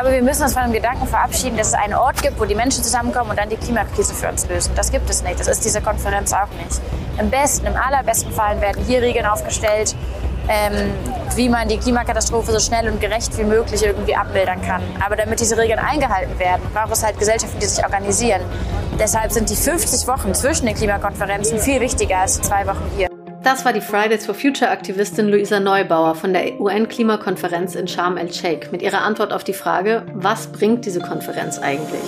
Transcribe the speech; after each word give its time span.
glaube, 0.00 0.14
wir 0.14 0.22
müssen 0.22 0.42
uns 0.42 0.52
von 0.52 0.62
dem 0.62 0.72
Gedanken 0.72 1.06
verabschieden, 1.06 1.56
dass 1.56 1.68
es 1.68 1.74
einen 1.74 1.94
Ort 1.94 2.22
gibt, 2.22 2.38
wo 2.38 2.44
die 2.44 2.54
Menschen 2.54 2.84
zusammenkommen 2.84 3.30
und 3.30 3.38
dann 3.38 3.48
die 3.48 3.56
Klimakrise 3.56 4.14
für 4.14 4.28
uns 4.28 4.48
lösen. 4.48 4.72
Das 4.76 4.92
gibt 4.92 5.10
es 5.10 5.22
nicht. 5.24 5.40
Das 5.40 5.48
ist 5.48 5.64
diese 5.64 5.80
Konferenz 5.80 6.32
auch 6.32 6.48
nicht. 6.62 6.80
Im 7.18 7.30
besten, 7.30 7.66
im 7.66 7.74
allerbesten 7.74 8.32
Fall 8.32 8.60
werden 8.60 8.84
hier 8.84 9.02
Regeln 9.02 9.26
aufgestellt, 9.26 9.96
ähm, 10.48 10.92
wie 11.34 11.48
man 11.48 11.68
die 11.68 11.78
Klimakatastrophe 11.78 12.52
so 12.52 12.60
schnell 12.60 12.88
und 12.88 13.00
gerecht 13.00 13.36
wie 13.38 13.42
möglich 13.42 13.84
irgendwie 13.84 14.14
abmildern 14.14 14.62
kann. 14.62 14.82
Aber 15.04 15.16
damit 15.16 15.40
diese 15.40 15.58
Regeln 15.58 15.80
eingehalten 15.80 16.38
werden, 16.38 16.62
braucht 16.72 16.92
es 16.92 17.04
halt 17.04 17.18
Gesellschaften, 17.18 17.58
die 17.58 17.66
sich 17.66 17.84
organisieren. 17.84 18.42
Deshalb 19.00 19.32
sind 19.32 19.50
die 19.50 19.56
50 19.56 20.06
Wochen 20.06 20.32
zwischen 20.32 20.66
den 20.66 20.76
Klimakonferenzen 20.76 21.58
viel 21.58 21.80
wichtiger 21.80 22.18
als 22.18 22.40
zwei 22.40 22.66
Wochen 22.66 22.88
hier. 22.96 23.07
Das 23.48 23.64
war 23.64 23.72
die 23.72 23.80
Fridays 23.80 24.26
for 24.26 24.34
Future 24.34 24.70
Aktivistin 24.70 25.28
Luisa 25.28 25.58
Neubauer 25.58 26.14
von 26.14 26.34
der 26.34 26.60
UN-Klimakonferenz 26.60 27.76
in 27.76 27.88
Sharm 27.88 28.18
el-Sheikh 28.18 28.70
mit 28.70 28.82
ihrer 28.82 29.00
Antwort 29.00 29.32
auf 29.32 29.42
die 29.42 29.54
Frage, 29.54 30.04
was 30.12 30.48
bringt 30.48 30.84
diese 30.84 31.00
Konferenz 31.00 31.58
eigentlich? 31.58 32.02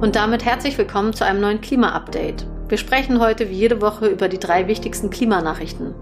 Und 0.00 0.16
damit 0.16 0.44
herzlich 0.44 0.76
willkommen 0.76 1.12
zu 1.12 1.24
einem 1.24 1.42
neuen 1.42 1.60
Klima-Update. 1.60 2.44
Wir 2.68 2.78
sprechen 2.78 3.20
heute 3.20 3.48
wie 3.48 3.54
jede 3.54 3.80
Woche 3.80 4.08
über 4.08 4.28
die 4.28 4.40
drei 4.40 4.66
wichtigsten 4.66 5.08
Klimanachrichten. 5.08 5.94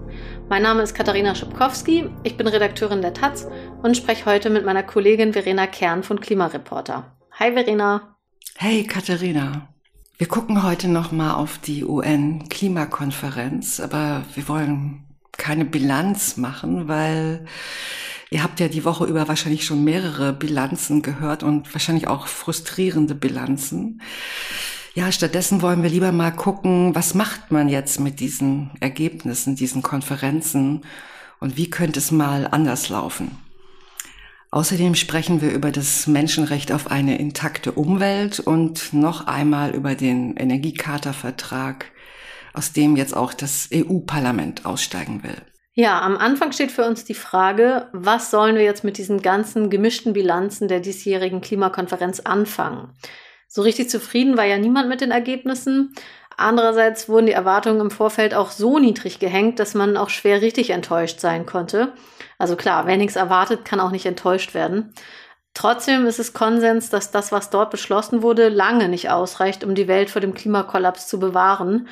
Mein 0.49 0.63
Name 0.63 0.81
ist 0.81 0.95
Katharina 0.95 1.35
Schipkowski, 1.35 2.09
ich 2.23 2.37
bin 2.37 2.47
Redakteurin 2.47 3.03
der 3.03 3.13
Taz 3.13 3.47
und 3.83 3.95
spreche 3.95 4.25
heute 4.25 4.49
mit 4.49 4.65
meiner 4.65 4.81
Kollegin 4.81 5.33
Verena 5.33 5.67
Kern 5.67 6.01
von 6.01 6.19
Klimareporter. 6.19 7.15
Hi 7.33 7.51
Verena. 7.51 8.17
Hey 8.55 8.83
Katharina. 8.83 9.69
Wir 10.17 10.27
gucken 10.27 10.63
heute 10.63 10.87
nochmal 10.87 11.35
auf 11.35 11.59
die 11.59 11.85
UN-Klimakonferenz, 11.85 13.79
aber 13.79 14.23
wir 14.33 14.47
wollen 14.47 15.05
keine 15.33 15.65
Bilanz 15.65 16.35
machen, 16.35 16.87
weil 16.87 17.45
Ihr 18.31 18.41
habt 18.43 18.59
ja 18.59 18.67
die 18.67 18.83
Woche 18.83 19.05
über 19.05 19.27
wahrscheinlich 19.27 19.65
schon 19.65 19.83
mehrere 19.83 20.33
Bilanzen 20.33 21.03
gehört 21.03 21.43
und 21.43 21.73
wahrscheinlich 21.73 22.07
auch 22.07 22.25
frustrierende 22.27 23.13
Bilanzen. 23.13 24.01
Ja, 24.95 25.11
stattdessen 25.11 25.61
wollen 25.61 25.83
wir 25.83 25.89
lieber 25.89 26.13
mal 26.13 26.31
gucken, 26.31 26.95
was 26.95 27.15
macht 27.15 27.51
man 27.51 27.67
jetzt 27.67 27.99
mit 27.99 28.21
diesen 28.21 28.71
Ergebnissen, 28.79 29.57
diesen 29.57 29.81
Konferenzen 29.81 30.85
und 31.41 31.57
wie 31.57 31.69
könnte 31.69 31.99
es 31.99 32.11
mal 32.11 32.47
anders 32.49 32.87
laufen. 32.87 33.37
Außerdem 34.51 34.95
sprechen 34.95 35.41
wir 35.41 35.51
über 35.51 35.71
das 35.71 36.07
Menschenrecht 36.07 36.71
auf 36.71 36.89
eine 36.89 37.17
intakte 37.17 37.73
Umwelt 37.73 38.39
und 38.39 38.93
noch 38.93 39.27
einmal 39.27 39.71
über 39.71 39.95
den 39.95 40.37
Energiecharta-Vertrag, 40.37 41.91
aus 42.53 42.71
dem 42.71 42.95
jetzt 42.95 43.17
auch 43.17 43.33
das 43.33 43.67
EU-Parlament 43.73 44.65
aussteigen 44.65 45.23
will. 45.23 45.35
Ja, 45.73 45.99
am 45.99 46.15
Anfang 46.15 46.53
steht 46.53 46.71
für 46.71 46.85
uns 46.85 47.03
die 47.03 47.15
Frage, 47.15 47.89
was 47.91 48.31
sollen 48.31 48.55
wir 48.55 48.63
jetzt 48.63 48.85
mit 48.85 48.97
diesen 48.97 49.21
ganzen 49.21 49.69
gemischten 49.69 50.13
Bilanzen 50.13 50.69
der 50.69 50.79
diesjährigen 50.79 51.41
Klimakonferenz 51.41 52.21
anfangen? 52.21 52.93
So 53.47 53.61
richtig 53.61 53.89
zufrieden 53.89 54.37
war 54.37 54.45
ja 54.45 54.57
niemand 54.57 54.89
mit 54.89 55.01
den 55.01 55.11
Ergebnissen. 55.11 55.93
Andererseits 56.37 57.07
wurden 57.07 57.27
die 57.27 57.31
Erwartungen 57.31 57.79
im 57.79 57.91
Vorfeld 57.91 58.33
auch 58.33 58.51
so 58.51 58.79
niedrig 58.79 59.19
gehängt, 59.19 59.59
dass 59.59 59.73
man 59.73 59.95
auch 59.95 60.09
schwer 60.09 60.41
richtig 60.41 60.71
enttäuscht 60.71 61.19
sein 61.19 61.45
konnte. 61.45 61.93
Also 62.37 62.55
klar, 62.55 62.87
wer 62.87 62.97
nichts 62.97 63.15
erwartet, 63.15 63.63
kann 63.63 63.79
auch 63.79 63.91
nicht 63.91 64.05
enttäuscht 64.05 64.53
werden. 64.53 64.93
Trotzdem 65.53 66.05
ist 66.05 66.19
es 66.19 66.33
Konsens, 66.33 66.89
dass 66.89 67.11
das, 67.11 67.31
was 67.31 67.49
dort 67.49 67.71
beschlossen 67.71 68.21
wurde, 68.21 68.49
lange 68.49 68.89
nicht 68.89 69.09
ausreicht, 69.09 69.63
um 69.63 69.73
die 69.73 69.87
Welt 69.87 70.09
vor 70.09 70.19
dem 70.19 70.33
Klimakollaps 70.33 71.07
zu 71.07 71.17
bewahren. 71.17 71.87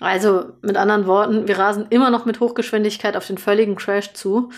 Also 0.00 0.52
mit 0.60 0.76
anderen 0.76 1.06
Worten, 1.06 1.48
wir 1.48 1.58
rasen 1.58 1.86
immer 1.88 2.10
noch 2.10 2.26
mit 2.26 2.40
Hochgeschwindigkeit 2.40 3.16
auf 3.16 3.26
den 3.26 3.38
völligen 3.38 3.76
Crash 3.76 4.12
zu. 4.12 4.50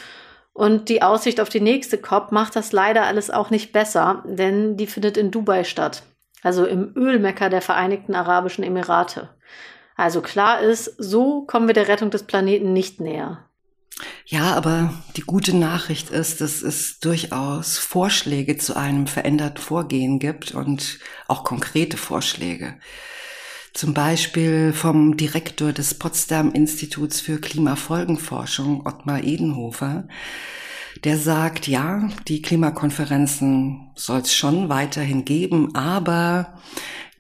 Und 0.53 0.89
die 0.89 1.03
Aussicht 1.03 1.41
auf 1.41 1.49
die 1.49 1.61
nächste 1.61 1.99
COP 1.99 2.33
macht 2.33 2.57
das 2.57 2.73
leider 2.73 3.05
alles 3.05 3.31
auch 3.31 3.51
nicht 3.51 3.73
besser, 3.73 4.25
denn 4.27 4.77
die 4.77 4.89
findet 4.89 5.17
in 5.17 5.31
Dubai 5.31 5.63
statt, 5.63 6.03
also 6.43 6.67
im 6.67 6.93
Ölmecker 6.97 7.51
der 7.51 7.63
Vereinigten 7.63 8.15
Arabischen 8.15 8.65
Emirate. 8.65 9.31
Also 9.97 10.21
klar 10.21 10.61
ist, 10.61 10.95
so 10.99 11.43
kommen 11.43 11.67
wir 11.67 11.75
der 11.75 11.89
Rettung 11.89 12.11
des 12.11 12.23
Planeten 12.23 12.73
nicht 12.73 13.01
näher. 13.01 13.45
Ja, 14.27 14.55
aber 14.55 14.95
die 15.17 15.23
gute 15.23 15.57
Nachricht 15.57 16.11
ist, 16.11 16.41
dass 16.41 16.63
es 16.63 17.01
durchaus 17.01 17.79
Vorschläge 17.79 18.57
zu 18.59 18.77
einem 18.77 19.07
veränderten 19.07 19.59
Vorgehen 19.59 20.19
gibt 20.19 20.55
und 20.55 20.99
auch 21.27 21.43
konkrete 21.43 21.97
Vorschläge. 21.97 22.79
Zum 23.75 23.95
Beispiel 23.95 24.73
vom 24.73 25.17
Direktor 25.17 25.73
des 25.73 25.95
Potsdam 25.95 26.53
Instituts 26.53 27.21
für 27.21 27.41
Klimafolgenforschung, 27.41 28.87
Ottmar 28.87 29.25
Edenhofer. 29.25 30.09
Der 31.05 31.17
sagt, 31.17 31.69
ja, 31.69 32.09
die 32.27 32.43
Klimakonferenzen 32.43 33.91
soll 33.95 34.21
es 34.21 34.35
schon 34.35 34.69
weiterhin 34.69 35.25
geben, 35.25 35.75
aber 35.75 36.59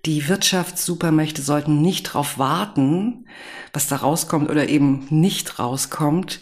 die 0.05 0.29
Wirtschaftssupermächte 0.29 1.43
sollten 1.43 1.81
nicht 1.81 2.09
darauf 2.09 2.39
warten, 2.39 3.27
was 3.73 3.89
da 3.89 3.97
rauskommt 3.97 4.51
oder 4.51 4.69
eben 4.69 5.07
nicht 5.11 5.59
rauskommt, 5.59 6.41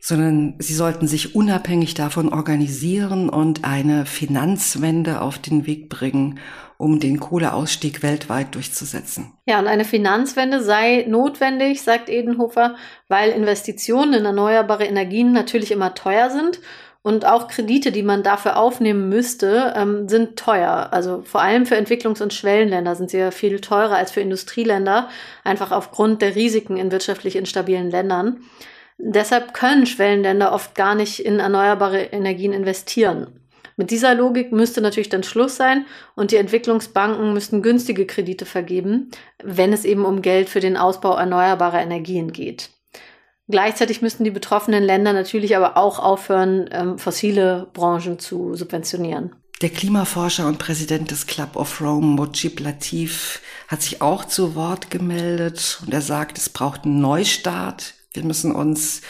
sondern 0.00 0.54
sie 0.58 0.74
sollten 0.74 1.06
sich 1.06 1.34
unabhängig 1.34 1.94
davon 1.94 2.32
organisieren 2.32 3.28
und 3.28 3.64
eine 3.64 4.06
Finanzwende 4.06 5.20
auf 5.20 5.38
den 5.38 5.66
Weg 5.66 5.90
bringen, 5.90 6.38
um 6.78 6.98
den 6.98 7.20
Kohleausstieg 7.20 8.02
weltweit 8.02 8.54
durchzusetzen. 8.54 9.34
Ja, 9.46 9.58
und 9.58 9.66
eine 9.66 9.84
Finanzwende 9.84 10.62
sei 10.62 11.04
notwendig, 11.06 11.82
sagt 11.82 12.08
Edenhofer, 12.08 12.76
weil 13.08 13.30
Investitionen 13.30 14.14
in 14.14 14.24
erneuerbare 14.24 14.86
Energien 14.86 15.32
natürlich 15.32 15.70
immer 15.70 15.94
teuer 15.94 16.30
sind 16.30 16.60
und 17.02 17.26
auch 17.26 17.48
Kredite, 17.48 17.92
die 17.92 18.02
man 18.02 18.22
dafür 18.22 18.56
aufnehmen 18.56 19.10
müsste, 19.10 19.74
ähm, 19.76 20.08
sind 20.08 20.38
teuer. 20.38 20.88
Also 20.92 21.22
vor 21.22 21.42
allem 21.42 21.66
für 21.66 21.76
Entwicklungs- 21.76 22.22
und 22.22 22.32
Schwellenländer 22.32 22.94
sind 22.94 23.10
sie 23.10 23.18
ja 23.18 23.30
viel 23.30 23.60
teurer 23.60 23.96
als 23.96 24.12
für 24.12 24.20
Industrieländer, 24.20 25.10
einfach 25.44 25.72
aufgrund 25.72 26.22
der 26.22 26.34
Risiken 26.34 26.78
in 26.78 26.90
wirtschaftlich 26.90 27.36
instabilen 27.36 27.90
Ländern. 27.90 28.42
Deshalb 29.02 29.54
können 29.54 29.86
Schwellenländer 29.86 30.52
oft 30.52 30.74
gar 30.74 30.94
nicht 30.94 31.20
in 31.20 31.38
erneuerbare 31.38 32.02
Energien 32.02 32.52
investieren. 32.52 33.28
Mit 33.76 33.90
dieser 33.90 34.14
Logik 34.14 34.52
müsste 34.52 34.82
natürlich 34.82 35.08
dann 35.08 35.22
Schluss 35.22 35.56
sein 35.56 35.86
und 36.14 36.32
die 36.32 36.36
Entwicklungsbanken 36.36 37.32
müssten 37.32 37.62
günstige 37.62 38.04
Kredite 38.04 38.44
vergeben, 38.44 39.10
wenn 39.42 39.72
es 39.72 39.86
eben 39.86 40.04
um 40.04 40.20
Geld 40.20 40.50
für 40.50 40.60
den 40.60 40.76
Ausbau 40.76 41.16
erneuerbarer 41.16 41.80
Energien 41.80 42.32
geht. 42.32 42.68
Gleichzeitig 43.48 44.02
müssten 44.02 44.22
die 44.22 44.30
betroffenen 44.30 44.84
Länder 44.84 45.14
natürlich 45.14 45.56
aber 45.56 45.78
auch 45.78 45.98
aufhören, 45.98 46.68
ähm, 46.72 46.98
fossile 46.98 47.68
Branchen 47.72 48.18
zu 48.18 48.54
subventionieren. 48.54 49.34
Der 49.62 49.70
Klimaforscher 49.70 50.46
und 50.46 50.58
Präsident 50.58 51.10
des 51.10 51.26
Club 51.26 51.56
of 51.56 51.80
Rome, 51.80 52.06
Mojib 52.06 52.60
Latif, 52.60 53.40
hat 53.66 53.80
sich 53.80 54.02
auch 54.02 54.26
zu 54.26 54.54
Wort 54.54 54.90
gemeldet 54.90 55.80
und 55.84 55.92
er 55.94 56.02
sagt, 56.02 56.36
es 56.36 56.50
braucht 56.50 56.84
einen 56.84 57.00
Neustart 57.00 57.94
wir 58.12 58.24
müssen 58.24 58.52
uns 58.52 59.02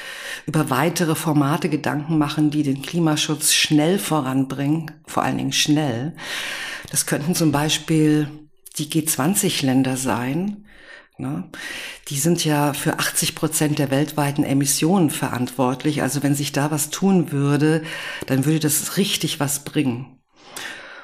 über 0.46 0.68
weitere 0.68 1.14
Formate 1.14 1.70
Gedanken 1.70 2.18
machen, 2.18 2.50
die 2.50 2.62
den 2.62 2.82
Klimaschutz 2.82 3.54
schnell 3.54 3.98
voranbringen, 3.98 4.90
vor 5.06 5.22
allen 5.22 5.38
Dingen 5.38 5.52
schnell. 5.52 6.14
Das 6.90 7.06
könnten 7.06 7.34
zum 7.34 7.50
Beispiel 7.50 8.28
die 8.76 8.90
G20-Länder 8.90 9.96
sein. 9.96 10.66
Ne? 11.16 11.48
Die 12.08 12.18
sind 12.18 12.44
ja 12.44 12.74
für 12.74 12.98
80 12.98 13.34
Prozent 13.34 13.78
der 13.78 13.90
weltweiten 13.90 14.44
Emissionen 14.44 15.10
verantwortlich. 15.10 16.02
Also 16.02 16.22
wenn 16.22 16.34
sich 16.34 16.52
da 16.52 16.70
was 16.70 16.90
tun 16.90 17.32
würde, 17.32 17.82
dann 18.26 18.44
würde 18.44 18.60
das 18.60 18.98
richtig 18.98 19.40
was 19.40 19.64
bringen. 19.64 20.19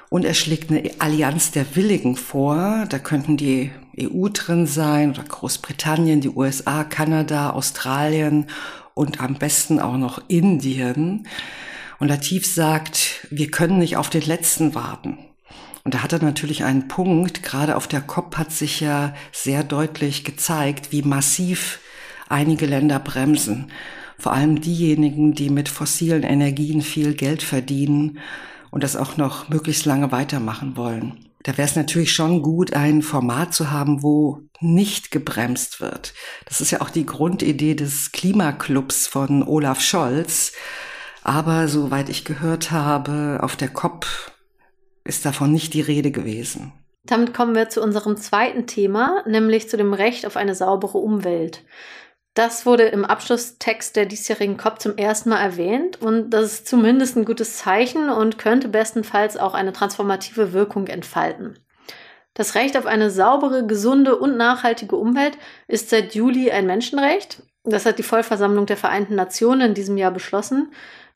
Und 0.09 0.25
er 0.25 0.34
schlägt 0.34 0.71
eine 0.71 0.89
Allianz 0.99 1.50
der 1.50 1.75
Willigen 1.75 2.17
vor. 2.17 2.87
Da 2.89 2.99
könnten 2.99 3.37
die 3.37 3.72
EU 4.00 4.28
drin 4.28 4.67
sein 4.67 5.11
oder 5.11 5.25
Großbritannien, 5.25 6.20
die 6.20 6.29
USA, 6.29 6.85
Kanada, 6.85 7.50
Australien 7.50 8.47
und 8.94 9.20
am 9.20 9.35
besten 9.35 9.81
auch 9.81 9.97
noch 9.97 10.23
Indien. 10.29 11.26
Und 11.99 12.08
Latif 12.08 12.47
sagt, 12.47 13.26
wir 13.31 13.50
können 13.50 13.79
nicht 13.79 13.97
auf 13.97 14.11
den 14.11 14.23
letzten 14.23 14.75
warten. 14.75 15.19
Und 15.85 15.94
da 15.94 16.03
hat 16.03 16.12
er 16.12 16.23
natürlich 16.23 16.64
einen 16.64 16.88
Punkt. 16.88 17.43
Gerade 17.43 17.76
auf 17.76 17.87
der 17.87 18.00
COP 18.00 18.37
hat 18.37 18.53
sich 18.53 18.81
ja 18.81 19.14
sehr 19.32 19.64
deutlich 19.64 20.25
gezeigt, 20.25 20.93
wie 20.93 21.03
massiv 21.03 21.81
einige 22.29 22.67
Länder 22.67 22.99
bremsen. 22.99 23.70
Vor 24.19 24.32
allem 24.32 24.61
diejenigen, 24.61 25.35
die 25.35 25.50
mit 25.50 25.69
fossilen 25.69 26.23
Energien 26.23 26.82
viel 26.82 27.14
Geld 27.14 27.43
verdienen 27.43 28.19
und 28.71 28.83
das 28.83 28.97
auch 28.97 29.17
noch 29.17 29.49
möglichst 29.49 29.85
lange 29.85 30.13
weitermachen 30.13 30.77
wollen. 30.77 31.27
Da 31.43 31.57
wäre 31.57 31.69
es 31.69 31.77
natürlich 31.77 32.13
schon 32.13 32.43
gut, 32.43 32.75
ein 32.75 33.03
Format 33.03 33.55
zu 33.55 33.71
haben, 33.71 34.03
wo 34.03 34.41
nicht 34.61 35.13
gebremst 35.13 35.81
wird. 35.81 36.13
Das 36.45 36.61
ist 36.61 36.73
ja 36.73 36.81
auch 36.81 36.91
die 36.91 37.07
Grundidee 37.07 37.77
des 37.77 38.11
Klimaclubs 38.11 39.07
von 39.07 39.45
Olaf 39.47 39.81
Scholz. 39.81 40.53
Aber 41.23 41.69
soweit 41.69 42.09
ich 42.09 42.25
gehört 42.25 42.73
habe, 42.73 43.39
auf 43.43 43.55
der 43.55 43.69
COP 43.69 44.07
ist 45.05 45.25
davon 45.25 45.53
nicht 45.53 45.75
die 45.75 45.81
Rede 45.81 46.11
gewesen. 46.11 46.73
Damit 47.05 47.33
kommen 47.33 47.55
wir 47.55 47.69
zu 47.69 47.81
unserem 47.81 48.17
zweiten 48.17 48.67
Thema, 48.67 49.23
nämlich 49.27 49.69
zu 49.69 49.77
dem 49.77 49.95
Recht 49.95 50.27
auf 50.27 50.37
eine 50.37 50.57
saubere 50.57 50.99
Umwelt. 50.99 51.63
Das 52.37 52.67
wurde 52.67 52.83
im 52.83 53.06
Abschlusstext 53.06 53.97
der 53.97 54.05
diesjährigen 54.05 54.59
COP 54.59 54.79
zum 54.83 54.99
ersten 54.99 55.31
Mal 55.31 55.41
erwähnt 55.41 56.03
und 56.03 56.29
das 56.29 56.53
ist 56.53 56.69
zumindest 56.69 57.17
ein 57.17 57.25
gutes 57.25 57.56
Zeichen 57.56 58.11
und 58.11 58.37
könnte 58.37 58.69
bestenfalls 58.69 59.38
auch 59.38 59.55
eine 59.55 59.73
transformative 59.73 60.53
Wirkung 60.53 60.87
entfalten. 60.87 61.59
Das 62.35 62.55
Recht 62.55 62.77
auf 62.77 62.85
eine 62.85 63.11
saubere, 63.11 63.67
gesunde 63.67 64.17
und 64.17 64.37
nachhaltige 64.37 64.97
Umwelt 64.97 65.38
ist 65.67 65.88
seit 65.88 66.15
Juli 66.15 66.50
ein 66.50 66.67
Menschenrecht. 66.67 67.43
Das 67.65 67.87
hat 67.87 67.99
die 67.99 68.03
Vollversammlung 68.03 68.67
der 68.67 68.77
Vereinten 68.77 69.15
Nationen 69.15 69.69
in 69.69 69.75
diesem 69.75 69.97
Jahr 69.97 70.11
beschlossen. 70.11 70.71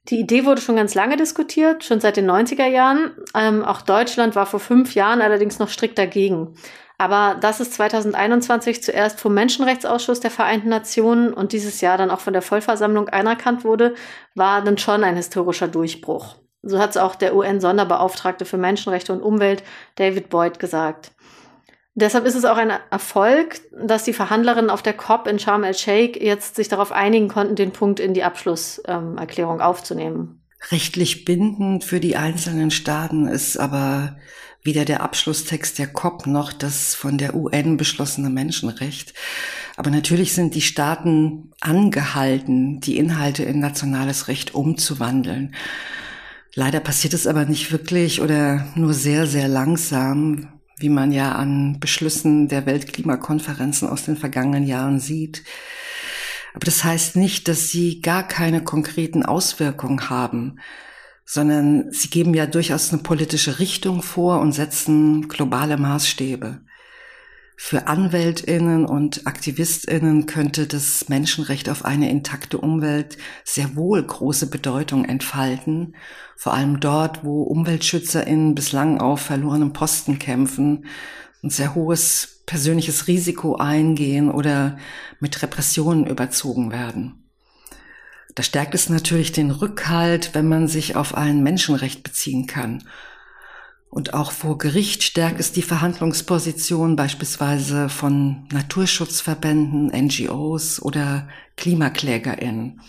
Die 0.09 0.21
Idee 0.21 0.47
wurde 0.47 0.63
schon 0.63 0.77
ganz 0.77 0.95
lange 0.95 1.19
diskutiert, 1.19 1.85
schon 1.85 2.01
seit 2.01 2.17
den 2.17 2.31
90er 2.31 2.67
Jahren. 2.67 3.11
Ähm, 3.35 3.63
auch 3.63 3.83
Deutschland 3.83 4.37
war 4.37 4.47
vor 4.47 4.59
fünf 4.59 4.95
Jahren 4.95 5.21
allerdings 5.21 5.59
noch 5.59 5.69
strikt 5.69 5.99
dagegen. 5.99 6.55
Aber 7.01 7.35
dass 7.41 7.61
es 7.61 7.71
2021 7.71 8.83
zuerst 8.83 9.19
vom 9.19 9.33
Menschenrechtsausschuss 9.33 10.21
der 10.21 10.31
Vereinten 10.31 10.69
Nationen 10.69 11.33
und 11.33 11.53
dieses 11.53 11.81
Jahr 11.81 11.97
dann 11.97 12.11
auch 12.11 12.21
von 12.21 12.35
der 12.35 12.43
Vollversammlung 12.43 13.09
anerkannt 13.09 13.65
wurde, 13.65 13.95
war 14.35 14.63
dann 14.63 14.77
schon 14.77 15.03
ein 15.03 15.17
historischer 15.17 15.67
Durchbruch. 15.67 16.37
So 16.61 16.79
hat 16.79 16.91
es 16.91 16.99
auch 16.99 17.15
der 17.15 17.35
UN-Sonderbeauftragte 17.35 18.45
für 18.45 18.59
Menschenrechte 18.59 19.15
und 19.15 19.23
Umwelt, 19.23 19.63
David 19.95 20.29
Boyd, 20.29 20.59
gesagt. 20.59 21.13
Deshalb 21.95 22.27
ist 22.27 22.35
es 22.35 22.45
auch 22.45 22.59
ein 22.59 22.73
Erfolg, 22.91 23.63
dass 23.73 24.05
die 24.05 24.13
Verhandlerinnen 24.13 24.69
auf 24.69 24.83
der 24.83 24.93
COP 24.93 25.27
in 25.27 25.39
Sharm 25.39 25.65
el-Sheikh 25.65 26.23
jetzt 26.23 26.57
sich 26.57 26.69
darauf 26.69 26.93
einigen 26.93 27.29
konnten, 27.29 27.57
den 27.57 27.73
Punkt 27.73 27.99
in 27.99 28.13
die 28.13 28.25
Abschlusserklärung 28.25 29.61
ähm, 29.61 29.63
aufzunehmen. 29.63 30.45
Rechtlich 30.71 31.25
bindend 31.25 31.83
für 31.83 31.99
die 31.99 32.17
einzelnen 32.17 32.71
Staaten 32.71 33.27
ist 33.27 33.57
aber 33.57 34.19
weder 34.63 34.85
der 34.85 35.03
Abschlusstext 35.03 35.79
der 35.79 35.87
COP 35.87 36.27
noch 36.27 36.53
das 36.53 36.95
von 36.95 37.17
der 37.19 37.35
UN 37.35 37.77
beschlossene 37.77 38.31
Menschenrecht. 38.31 39.15
Aber 39.77 39.91
natürlich 39.91 40.35
sind 40.35 40.55
die 40.55 40.61
Staaten 40.61 41.53
angehalten, 41.61 42.81
die 42.81 42.99
Inhalte 42.99 43.43
in 43.43 43.59
nationales 43.61 44.29
Recht 44.29 44.55
umzuwandeln. 44.55 45.55
Leider 46.55 46.81
passiert 46.81 47.15
es 47.15 47.27
aber 47.27 47.45
nicht 47.45 47.73
wirklich 47.73 48.21
oder 48.21 48.67
nur 48.75 48.93
sehr, 48.93 49.27
sehr 49.27 49.49
langsam, 49.49 50.61
wie 50.77 50.89
man 50.89 51.13
ja 51.13 51.33
an 51.33 51.79
Beschlüssen 51.81 52.49
der 52.49 52.67
Weltklimakonferenzen 52.67 53.89
aus 53.89 54.05
den 54.05 54.17
vergangenen 54.17 54.67
Jahren 54.67 55.01
sieht. 55.01 55.45
Aber 56.53 56.65
das 56.65 56.83
heißt 56.85 57.17
nicht, 57.17 57.49
dass 57.49 57.69
sie 57.69 58.01
gar 58.01 58.27
keine 58.27 58.63
konkreten 58.65 59.23
Auswirkungen 59.23 60.11
haben 60.11 60.59
sondern 61.33 61.93
sie 61.93 62.11
geben 62.11 62.35
ja 62.35 62.45
durchaus 62.45 62.93
eine 62.93 63.03
politische 63.03 63.61
Richtung 63.61 64.03
vor 64.03 64.41
und 64.41 64.51
setzen 64.51 65.29
globale 65.29 65.77
Maßstäbe. 65.77 66.59
Für 67.57 67.87
Anwältinnen 67.87 68.85
und 68.85 69.29
Aktivistinnen 69.29 70.27
könnte 70.27 70.67
das 70.67 71.09
Menschenrecht 71.09 71.69
auf 71.69 71.85
eine 71.85 72.11
intakte 72.11 72.59
Umwelt 72.59 73.17
sehr 73.45 73.77
wohl 73.77 74.03
große 74.03 74.51
Bedeutung 74.51 75.05
entfalten, 75.05 75.95
vor 76.37 76.53
allem 76.53 76.81
dort, 76.81 77.23
wo 77.23 77.45
Umweltschützerinnen 77.45 78.57
bislang 78.57 79.01
auf 79.01 79.21
verlorenem 79.21 79.73
Posten 79.73 80.19
kämpfen 80.19 80.87
und 81.45 81.53
sehr 81.53 81.77
hohes 81.77 82.43
persönliches 82.45 83.07
Risiko 83.07 83.55
eingehen 83.55 84.33
oder 84.33 84.79
mit 85.21 85.41
Repressionen 85.43 86.09
überzogen 86.09 86.73
werden. 86.73 87.20
Da 88.35 88.43
stärkt 88.43 88.75
es 88.75 88.89
natürlich 88.89 89.33
den 89.33 89.51
Rückhalt, 89.51 90.31
wenn 90.35 90.49
man 90.49 90.69
sich 90.69 90.97
auf 90.97 91.15
ein 91.15 91.43
Menschenrecht 91.43 92.03
beziehen 92.03 92.47
kann. 92.47 92.85
Und 93.89 94.15
auch 94.15 94.31
vor 94.31 94.57
Gericht 94.57 95.03
stärkt 95.03 95.41
es 95.41 95.51
die 95.51 95.63
Verhandlungsposition 95.63 96.95
beispielsweise 96.95 97.89
von 97.89 98.47
Naturschutzverbänden, 98.53 99.89
NGOs 99.89 100.81
oder 100.81 101.29
KlimaklägerInnen. 101.57 102.81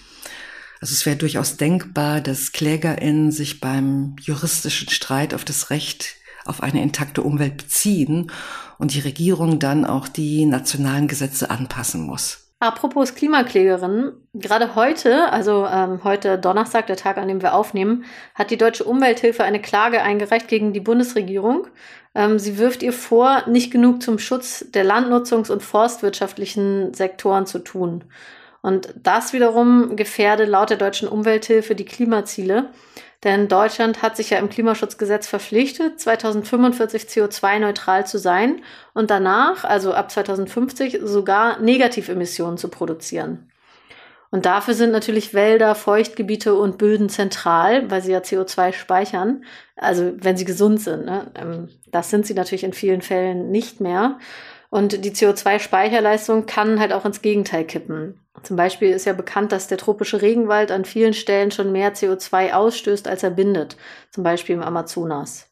Also 0.79 0.93
es 0.93 1.05
wäre 1.05 1.15
durchaus 1.15 1.57
denkbar, 1.57 2.21
dass 2.21 2.51
KlägerInnen 2.51 3.31
sich 3.31 3.59
beim 3.59 4.15
juristischen 4.21 4.89
Streit 4.89 5.33
auf 5.33 5.43
das 5.43 5.71
Recht 5.71 6.15
auf 6.45 6.61
eine 6.61 6.81
intakte 6.81 7.21
Umwelt 7.21 7.57
beziehen 7.57 8.31
und 8.77 8.93
die 8.93 8.99
Regierung 8.99 9.59
dann 9.59 9.85
auch 9.85 10.07
die 10.07 10.45
nationalen 10.45 11.07
Gesetze 11.07 11.49
anpassen 11.49 12.01
muss. 12.05 12.40
Apropos 12.61 13.15
Klimaklägerin, 13.15 14.11
gerade 14.35 14.75
heute, 14.75 15.33
also 15.33 15.65
ähm, 15.65 16.03
heute 16.03 16.37
Donnerstag, 16.37 16.85
der 16.85 16.95
Tag, 16.95 17.17
an 17.17 17.27
dem 17.27 17.41
wir 17.41 17.55
aufnehmen, 17.55 18.05
hat 18.35 18.51
die 18.51 18.57
Deutsche 18.57 18.83
Umwelthilfe 18.83 19.43
eine 19.43 19.59
Klage 19.59 20.03
eingereicht 20.03 20.47
gegen 20.47 20.71
die 20.71 20.79
Bundesregierung. 20.79 21.65
Ähm, 22.13 22.37
sie 22.37 22.59
wirft 22.59 22.83
ihr 22.83 22.93
vor, 22.93 23.41
nicht 23.47 23.71
genug 23.71 24.03
zum 24.03 24.19
Schutz 24.19 24.63
der 24.69 24.85
landnutzungs- 24.85 25.51
und 25.51 25.63
forstwirtschaftlichen 25.63 26.93
Sektoren 26.93 27.47
zu 27.47 27.57
tun. 27.57 28.03
Und 28.61 28.93
das 28.95 29.33
wiederum 29.33 29.95
gefährde 29.95 30.45
laut 30.45 30.69
der 30.69 30.77
Deutschen 30.77 31.07
Umwelthilfe 31.07 31.73
die 31.73 31.85
Klimaziele. 31.85 32.69
Denn 33.23 33.47
Deutschland 33.47 34.01
hat 34.01 34.17
sich 34.17 34.31
ja 34.31 34.39
im 34.39 34.49
Klimaschutzgesetz 34.49 35.27
verpflichtet, 35.27 35.99
2045 35.99 37.03
CO2-neutral 37.03 38.07
zu 38.07 38.17
sein 38.17 38.63
und 38.93 39.11
danach, 39.11 39.63
also 39.63 39.93
ab 39.93 40.09
2050, 40.09 40.99
sogar 41.03 41.59
Negativemissionen 41.59 42.57
zu 42.57 42.69
produzieren. 42.69 43.51
Und 44.31 44.45
dafür 44.45 44.73
sind 44.73 44.91
natürlich 44.91 45.33
Wälder, 45.33 45.75
Feuchtgebiete 45.75 46.55
und 46.55 46.77
Böden 46.77 47.09
zentral, 47.09 47.91
weil 47.91 48.01
sie 48.01 48.13
ja 48.13 48.19
CO2 48.19 48.71
speichern. 48.71 49.43
Also 49.75 50.13
wenn 50.15 50.37
sie 50.37 50.45
gesund 50.45 50.79
sind. 50.79 51.05
Ne? 51.05 51.29
Ähm, 51.35 51.69
das 51.91 52.09
sind 52.09 52.25
sie 52.25 52.33
natürlich 52.33 52.63
in 52.63 52.71
vielen 52.71 53.01
Fällen 53.01 53.51
nicht 53.51 53.81
mehr. 53.81 54.17
Und 54.71 55.03
die 55.03 55.11
CO2-Speicherleistung 55.11 56.45
kann 56.45 56.79
halt 56.79 56.93
auch 56.93 57.03
ins 57.03 57.21
Gegenteil 57.21 57.65
kippen. 57.65 58.17
Zum 58.41 58.55
Beispiel 58.55 58.91
ist 58.91 59.05
ja 59.05 59.11
bekannt, 59.11 59.51
dass 59.51 59.67
der 59.67 59.77
tropische 59.77 60.21
Regenwald 60.21 60.71
an 60.71 60.85
vielen 60.85 61.13
Stellen 61.13 61.51
schon 61.51 61.73
mehr 61.73 61.93
CO2 61.93 62.53
ausstößt, 62.53 63.05
als 63.05 63.21
er 63.21 63.31
bindet. 63.31 63.75
Zum 64.11 64.23
Beispiel 64.23 64.55
im 64.55 64.63
Amazonas. 64.63 65.51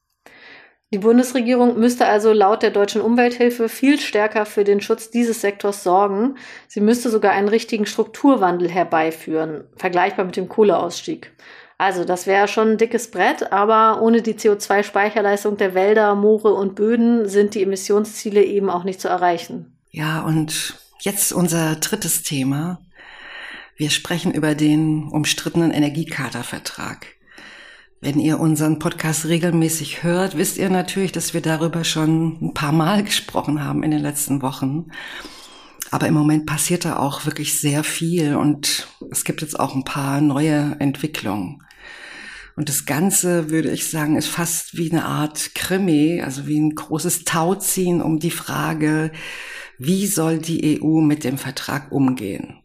Die 0.92 1.00
Bundesregierung 1.00 1.78
müsste 1.78 2.08
also 2.08 2.32
laut 2.32 2.64
der 2.64 2.72
deutschen 2.72 3.02
Umwelthilfe 3.02 3.68
viel 3.68 4.00
stärker 4.00 4.46
für 4.46 4.64
den 4.64 4.80
Schutz 4.80 5.12
dieses 5.12 5.42
Sektors 5.42 5.84
sorgen. 5.84 6.36
Sie 6.68 6.80
müsste 6.80 7.10
sogar 7.10 7.34
einen 7.34 7.50
richtigen 7.50 7.86
Strukturwandel 7.86 8.70
herbeiführen, 8.70 9.66
vergleichbar 9.76 10.26
mit 10.26 10.38
dem 10.38 10.48
Kohleausstieg. 10.48 11.34
Also 11.80 12.04
das 12.04 12.28
wäre 12.28 12.50
schon 12.50 12.72
ein 12.72 12.78
dickes 12.78 13.10
Brett, 13.10 13.54
aber 13.54 14.02
ohne 14.02 14.22
die 14.22 14.34
CO2-Speicherleistung 14.34 15.56
der 15.56 15.74
Wälder, 15.74 16.14
Moore 16.14 16.54
und 16.54 16.76
Böden 16.76 17.30
sind 17.30 17.56
die 17.56 17.64
Emissionsziele 17.64 18.44
eben 18.44 18.70
auch 18.70 18.84
nicht 18.84 19.00
zu 19.00 19.08
erreichen. 19.08 19.78
Ja, 19.90 20.20
und 20.20 20.78
jetzt 21.00 21.32
unser 21.32 21.78
drittes 21.78 22.22
Thema. 22.22 22.82
Wir 23.78 23.92
sprechen 23.92 24.34
über 24.34 24.56
den 24.56 25.08
umstrittenen 25.08 25.72
Energiekadervertrag. 25.72 27.08
Wenn 28.02 28.20
ihr 28.20 28.42
unseren 28.42 28.80
Podcast 28.80 29.28
regelmäßig 29.28 30.04
hört, 30.04 30.38
wisst 30.38 30.58
ihr 30.58 30.70
natürlich, 30.70 31.14
dass 31.14 31.34
wir 31.34 31.42
darüber 31.42 31.86
schon 31.86 32.40
ein 32.42 32.54
paar 32.54 32.74
Mal 32.74 33.06
gesprochen 33.06 33.64
haben 33.64 33.84
in 33.84 33.92
den 33.92 34.02
letzten 34.02 34.42
Wochen. 34.42 34.88
Aber 35.92 36.08
im 36.08 36.14
Moment 36.14 36.46
passiert 36.46 36.84
da 36.84 36.98
auch 36.98 37.26
wirklich 37.26 37.58
sehr 37.58 37.86
viel 37.86 38.36
und 38.36 38.90
es 39.12 39.24
gibt 39.24 39.42
jetzt 39.42 39.58
auch 39.58 39.76
ein 39.76 39.86
paar 39.86 40.20
neue 40.20 40.76
Entwicklungen. 40.80 41.64
Und 42.60 42.68
das 42.68 42.86
Ganze, 42.86 43.52
würde 43.52 43.72
ich 43.72 43.90
sagen, 43.90 44.18
ist 44.18 44.28
fast 44.28 44.76
wie 44.76 44.92
eine 44.92 45.06
Art 45.06 45.56
Krimi, 45.56 46.22
also 46.22 46.46
wie 46.46 46.60
ein 46.60 46.76
großes 46.76 47.24
Tauziehen 47.24 48.02
um 48.02 48.20
die 48.20 48.32
Frage, 48.32 49.14
wie 49.78 50.06
soll 50.08 50.40
die 50.40 50.82
EU 50.84 51.00
mit 51.00 51.24
dem 51.24 51.38
Vertrag 51.38 51.90
umgehen? 51.90 52.60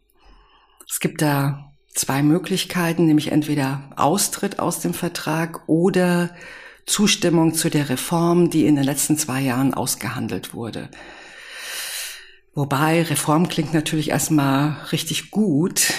Es 0.85 0.99
gibt 0.99 1.21
da 1.21 1.71
zwei 1.93 2.23
Möglichkeiten, 2.23 3.05
nämlich 3.05 3.31
entweder 3.31 3.89
Austritt 3.95 4.59
aus 4.59 4.81
dem 4.81 4.93
Vertrag 4.93 5.61
oder 5.69 6.35
Zustimmung 6.85 7.53
zu 7.53 7.69
der 7.69 7.87
Reform, 7.87 8.49
die 8.49 8.65
in 8.65 8.75
den 8.75 8.83
letzten 8.83 9.17
zwei 9.17 9.39
Jahren 9.39 9.73
ausgehandelt 9.73 10.53
wurde. 10.53 10.89
Wobei 12.53 13.01
Reform 13.03 13.47
klingt 13.47 13.73
natürlich 13.73 14.09
erstmal 14.09 14.75
richtig 14.91 15.31
gut. 15.31 15.93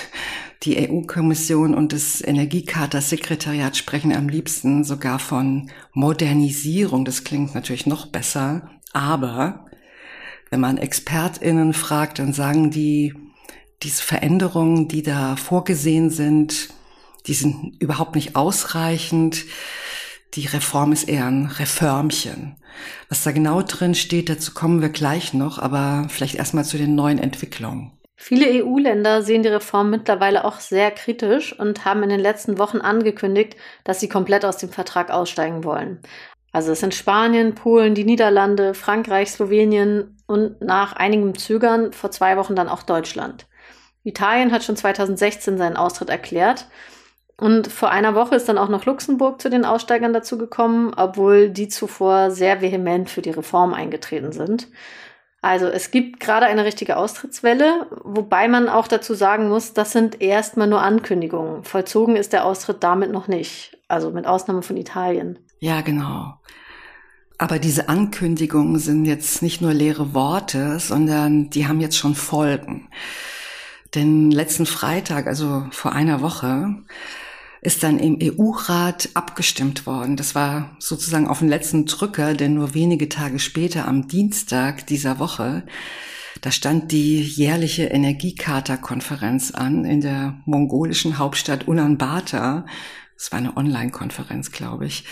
Die 0.63 0.89
EU-Kommission 0.91 1.75
und 1.75 1.93
das 1.93 2.23
Energiecharta-Sekretariat 2.23 3.77
sprechen 3.77 4.15
am 4.15 4.29
liebsten 4.29 4.85
sogar 4.85 5.19
von 5.19 5.71
Modernisierung. 5.93 7.05
Das 7.05 7.25
klingt 7.25 7.55
natürlich 7.55 7.87
noch 7.87 8.07
besser. 8.07 8.71
Aber 8.93 9.67
wenn 10.51 10.61
man 10.61 10.79
ExpertInnen 10.79 11.75
fragt, 11.75 12.19
dann 12.19 12.33
sagen 12.33 12.71
die, 12.71 13.15
diese 13.83 14.03
Veränderungen, 14.03 14.89
die 14.89 15.03
da 15.03 15.37
vorgesehen 15.37 16.11
sind, 16.11 16.69
die 17.27 17.35
sind 17.35 17.77
überhaupt 17.81 18.15
nicht 18.15 18.37
ausreichend. 18.37 19.45
Die 20.35 20.47
Reform 20.47 20.93
ist 20.93 21.09
eher 21.09 21.27
ein 21.27 21.47
Reformchen. 21.47 22.57
Was 23.09 23.23
da 23.23 23.33
genau 23.33 23.63
drin 23.63 23.95
steht, 23.95 24.29
dazu 24.29 24.53
kommen 24.55 24.81
wir 24.81 24.91
gleich 24.91 25.35
noch, 25.35 25.59
aber 25.59 26.07
vielleicht 26.09 26.35
erstmal 26.35 26.65
zu 26.65 26.77
den 26.77 26.95
neuen 26.95 27.19
Entwicklungen. 27.19 27.93
Viele 28.16 28.64
EU-Länder 28.64 29.23
sehen 29.23 29.42
die 29.42 29.50
Reform 29.50 29.90
mittlerweile 29.90 30.44
auch 30.44 30.58
sehr 30.58 30.90
kritisch 30.90 31.58
und 31.58 31.85
haben 31.85 32.02
in 32.02 32.08
den 32.08 32.20
letzten 32.20 32.58
Wochen 32.58 32.78
angekündigt, 32.78 33.56
dass 33.85 34.00
sie 34.00 34.08
komplett 34.08 34.44
aus 34.44 34.56
dem 34.56 34.70
Vertrag 34.70 35.11
aussteigen 35.11 35.64
wollen. 35.64 36.00
Also 36.50 36.73
es 36.73 36.80
sind 36.80 36.94
Spanien, 36.94 37.54
Polen, 37.54 37.94
die 37.94 38.04
Niederlande, 38.04 38.73
Frankreich, 38.73 39.30
Slowenien 39.30 40.16
und 40.26 40.62
nach 40.62 40.94
einigem 40.94 41.37
Zögern 41.37 41.92
vor 41.92 42.11
zwei 42.11 42.38
Wochen 42.38 42.56
dann 42.56 42.70
auch 42.70 42.82
Deutschland. 42.82 43.46
Italien 44.04 44.50
hat 44.50 44.64
schon 44.64 44.76
2016 44.76 45.58
seinen 45.58 45.76
Austritt 45.76 46.08
erklärt. 46.08 46.66
Und 47.38 47.70
vor 47.70 47.90
einer 47.90 48.14
Woche 48.14 48.37
ist 48.37 48.49
dann 48.49 48.56
auch 48.56 48.70
noch 48.70 48.87
Luxemburg 48.87 49.42
zu 49.42 49.50
den 49.50 49.66
Aussteigern 49.66 50.14
dazu 50.14 50.38
gekommen, 50.38 50.94
obwohl 50.96 51.50
die 51.50 51.68
zuvor 51.68 52.30
sehr 52.30 52.62
vehement 52.62 53.11
für 53.11 53.20
die 53.20 53.30
Reform 53.30 53.75
eingetreten 53.75 54.32
sind. 54.32 54.68
Also 55.47 55.67
es 55.67 55.93
gibt 55.93 56.19
gerade 56.19 56.47
eine 56.47 56.65
richtige 56.65 56.97
Austrittswelle, 56.97 57.87
wobei 58.03 58.49
man 58.49 58.69
auch 58.69 58.88
dazu 58.88 59.15
sagen 59.15 59.49
muss, 59.49 59.75
das 59.75 59.93
sind 59.93 60.21
erstmal 60.21 60.67
nur 60.67 60.83
Ankündigungen. 60.83 61.62
Vollzogen 61.62 62.17
ist 62.17 62.33
der 62.33 62.45
Austritt 62.45 62.83
damit 62.83 63.12
noch 63.12 63.29
nicht, 63.29 63.79
also 63.87 64.11
mit 64.11 64.26
Ausnahme 64.26 64.62
von 64.62 64.76
Italien. 64.76 65.38
Ja, 65.61 65.83
genau. 65.83 66.35
Aber 67.38 67.61
diese 67.61 67.88
Ankündigungen 67.88 68.81
sind 68.81 69.05
jetzt 69.05 69.41
nicht 69.41 69.61
nur 69.61 69.73
leere 69.73 70.15
Worte, 70.15 70.81
sondern 70.81 71.49
die 71.49 71.69
haben 71.69 71.81
jetzt 71.81 71.97
schon 71.97 72.17
Folgen. 72.17 72.88
Denn 73.95 74.33
letzten 74.33 74.67
Freitag, 74.67 75.29
also 75.29 75.65
vor 75.71 75.93
einer 75.93 76.23
Woche, 76.23 76.75
ist 77.63 77.83
dann 77.83 77.99
im 77.99 78.19
EU-Rat 78.23 79.11
abgestimmt 79.15 79.87
worden. 79.87 80.17
Das 80.17 80.35
war 80.35 80.77
sozusagen 80.79 81.29
auf 81.29 81.41
den 81.41 81.49
letzten 81.49 81.87
Drücker, 81.87 82.35
denn 82.35 82.55
nur 82.55 82.75
wenige 82.75 83.09
Tage 83.09 83.39
später, 83.39 83.89
am 83.89 84.09
Dienstag 84.09 84.87
dieser 84.87 85.19
Woche, 85.19 85.65
da 86.43 86.51
stand 86.51 86.93
die 86.93 87.21
jährliche 87.21 87.85
Energiecharta-Konferenz 87.85 89.53
an 89.53 89.85
in 89.85 90.01
der 90.01 90.41
mongolischen 90.45 91.19
Hauptstadt 91.19 91.67
Ulaanbaatar. 91.67 92.67
Das 93.17 93.33
war 93.33 93.39
eine 93.39 93.57
Online-Konferenz, 93.57 94.53
glaube 94.53 94.87
ich. 94.87 95.05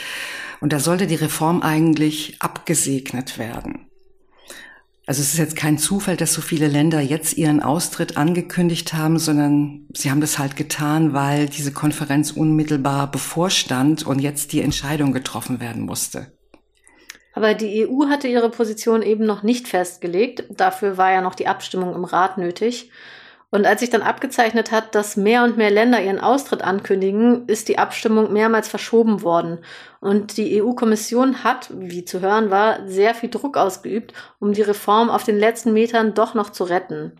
Und 0.61 0.73
da 0.73 0.79
sollte 0.79 1.07
die 1.07 1.15
Reform 1.15 1.63
eigentlich 1.63 2.37
abgesegnet 2.41 3.39
werden. 3.39 3.84
Also 5.07 5.21
es 5.21 5.35
ist 5.35 5.39
jetzt 5.39 5.57
kein 5.57 5.77
Zufall, 5.77 6.17
dass 6.17 6.33
so 6.33 6.41
viele 6.41 6.67
Länder 6.67 7.01
jetzt 7.01 7.37
ihren 7.37 7.63
Austritt 7.63 8.17
angekündigt 8.17 8.95
haben, 8.95 9.19
sondern 9.19 9.87
sie 9.93 10.11
haben 10.11 10.23
das 10.23 10.39
halt 10.39 10.57
getan, 10.57 11.13
weil 11.13 11.47
diese 11.47 11.73
Konferenz 11.73 12.31
unmittelbar 12.31 13.11
bevorstand 13.11 14.07
und 14.07 14.21
jetzt 14.21 14.53
die 14.53 14.63
Entscheidung 14.63 15.13
getroffen 15.13 15.61
werden 15.61 15.83
musste. 15.83 16.33
Aber 17.35 17.53
die 17.53 17.87
EU 17.87 18.07
hatte 18.09 18.29
ihre 18.29 18.49
Position 18.49 19.03
eben 19.03 19.27
noch 19.27 19.43
nicht 19.43 19.69
festgelegt. 19.69 20.45
Dafür 20.51 20.97
war 20.97 21.13
ja 21.13 21.21
noch 21.21 21.35
die 21.35 21.49
Abstimmung 21.49 21.95
im 21.95 22.05
Rat 22.05 22.39
nötig. 22.39 22.91
Und 23.55 23.67
als 23.67 23.79
sich 23.79 23.91
dann 23.91 24.03
abgezeichnet 24.03 24.73
hat, 24.73 24.97
dass 24.97 25.17
mehr 25.17 25.45
und 25.45 25.57
mehr 25.57 25.71
Länder 25.71 26.03
ihren 26.03 26.19
Austritt 26.19 26.63
ankündigen, 26.63 27.47
ist 27.47 27.69
die 27.69 27.79
Abstimmung 27.79 28.33
mehrmals 28.33 28.67
verschoben 28.67 29.23
worden. 29.23 29.61
Und 30.01 30.39
die 30.39 30.61
EU-Kommission 30.61 31.45
hat, 31.45 31.69
wie 31.73 32.05
zu 32.05 32.21
hören 32.21 32.51
war, 32.51 32.81
sehr 32.89 33.15
viel 33.15 33.31
Druck 33.31 33.57
ausgeübt, 33.57 34.13
um 34.41 34.55
die 34.55 34.63
Reform 34.63 35.09
auf 35.09 35.23
den 35.23 35.39
letzten 35.39 35.73
Metern 35.73 36.15
doch 36.15 36.35
noch 36.35 36.51
zu 36.51 36.65
retten. 36.65 37.13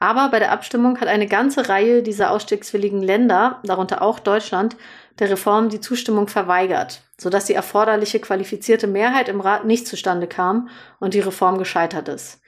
Aber 0.00 0.30
bei 0.30 0.38
der 0.38 0.52
Abstimmung 0.52 0.98
hat 0.98 1.08
eine 1.08 1.26
ganze 1.26 1.68
Reihe 1.68 2.02
dieser 2.02 2.30
ausstiegswilligen 2.30 3.02
Länder, 3.02 3.60
darunter 3.62 4.00
auch 4.00 4.18
Deutschland, 4.18 4.78
der 5.18 5.28
Reform 5.28 5.68
die 5.68 5.80
Zustimmung 5.80 6.26
verweigert, 6.26 7.02
sodass 7.18 7.44
die 7.44 7.54
erforderliche 7.54 8.18
qualifizierte 8.18 8.86
Mehrheit 8.86 9.28
im 9.28 9.42
Rat 9.42 9.66
nicht 9.66 9.86
zustande 9.86 10.26
kam 10.26 10.70
und 11.00 11.12
die 11.12 11.20
Reform 11.20 11.58
gescheitert 11.58 12.08
ist. 12.08 12.41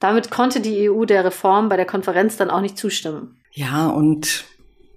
Damit 0.00 0.30
konnte 0.30 0.60
die 0.60 0.90
EU 0.90 1.04
der 1.04 1.24
Reform 1.24 1.68
bei 1.68 1.76
der 1.76 1.86
Konferenz 1.86 2.36
dann 2.36 2.50
auch 2.50 2.60
nicht 2.60 2.78
zustimmen. 2.78 3.40
Ja, 3.52 3.88
und 3.88 4.44